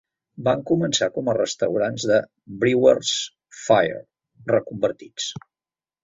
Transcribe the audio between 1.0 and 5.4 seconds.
com a restaurants de Brewers Fayre reconvertits.